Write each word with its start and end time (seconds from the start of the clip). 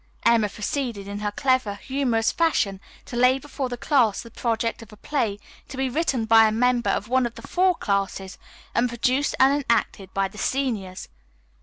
Emma 0.25 0.49
proceeded 0.49 1.07
in 1.07 1.19
her 1.19 1.31
clever, 1.31 1.75
humorous 1.75 2.31
fashion 2.31 2.81
to 3.05 3.15
lay 3.15 3.37
before 3.37 3.69
the 3.69 3.77
class 3.77 4.23
the 4.23 4.31
project 4.31 4.81
of 4.81 4.91
a 4.91 4.97
play 4.97 5.37
to 5.67 5.77
be 5.77 5.89
written 5.91 6.25
by 6.25 6.47
a 6.47 6.51
member 6.51 6.89
of 6.89 7.07
one 7.07 7.27
of 7.27 7.35
the 7.35 7.43
four 7.47 7.75
classes 7.75 8.39
and 8.73 8.89
produced 8.89 9.35
and 9.39 9.63
enacted 9.69 10.11
by 10.11 10.27
the 10.27 10.39
seniors. 10.39 11.07